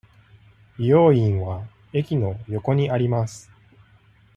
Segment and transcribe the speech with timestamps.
[0.79, 3.51] 美容院は駅の横にあります。